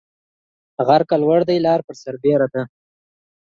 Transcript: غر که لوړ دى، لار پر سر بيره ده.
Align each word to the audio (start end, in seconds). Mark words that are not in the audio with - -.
غر 0.87 1.01
که 1.09 1.15
لوړ 1.23 1.39
دى، 1.49 1.57
لار 1.65 1.79
پر 1.85 1.95
سر 2.01 2.15
بيره 2.23 2.47
ده. 2.53 2.61